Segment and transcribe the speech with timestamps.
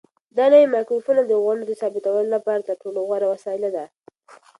[0.37, 3.85] دا نوی مایکروفون د غونډو د ثبتولو لپاره تر ټولو غوره وسیله ده.